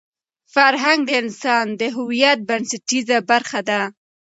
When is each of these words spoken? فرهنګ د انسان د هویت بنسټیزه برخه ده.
فرهنګ 0.53 0.99
د 1.07 1.11
انسان 1.21 1.65
د 1.79 1.81
هویت 1.95 2.39
بنسټیزه 2.49 3.17
برخه 3.29 3.59
ده. 3.69 3.81